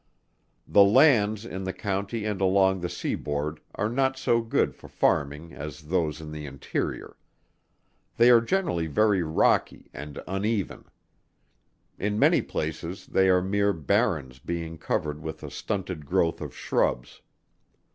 [0.67, 4.87] The lands, in the county and along the sea board are not so good for
[4.87, 7.17] farming as those in the interior.
[8.17, 10.85] They are generally very rocky and uneven.
[11.99, 17.21] In many places they are mere barrens being covered with a stunted growth of shrubs.